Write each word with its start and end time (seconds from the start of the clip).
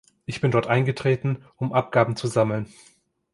Ich 0.25 0.41
bin 0.41 0.49
dort 0.49 0.65
eingetreten, 0.65 1.45
um 1.57 1.73
Abgaben 1.73 2.15
zu 2.15 2.25
sammeln. 2.25 2.73